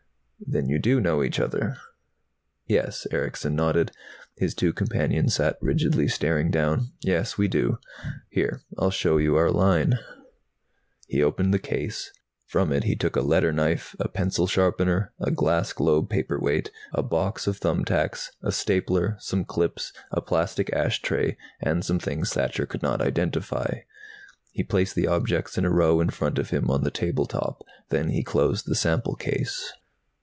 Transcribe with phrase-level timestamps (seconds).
[0.47, 1.77] "Then you do know each other."
[2.67, 3.91] "Yes." Erickson nodded.
[4.35, 6.87] His two companions sat rigidly, staring down.
[6.99, 7.77] "Yes, we do.
[8.27, 9.97] Here, I'll show you our line."
[11.07, 12.11] He opened the case.
[12.47, 17.01] From it he took a letter knife, a pencil sharpener, a glass globe paperweight, a
[17.03, 22.65] box of thumb tacks, a stapler, some clips, a plastic ashtray, and some things Thacher
[22.65, 23.81] could not identify.
[24.51, 27.63] He placed the objects in a row in front of him on the table top.
[27.87, 29.71] Then he closed the sample case.